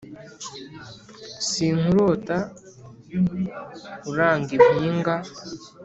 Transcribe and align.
Sinkurota 1.49 2.37
uranga 4.11 4.49
impinga, 4.55 5.15